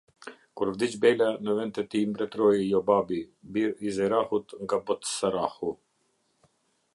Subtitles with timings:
[0.59, 3.19] Kur vdiq Bela, në vend të tij mbretëroi Jobabi,
[3.59, 5.71] bir i Zerahut nga Botsrahu.